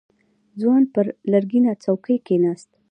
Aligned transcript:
ځوان 0.59 0.83
پر 0.93 1.05
لرګينه 1.31 1.71
څوکۍ 1.83 2.17
کېناست. 2.27 2.69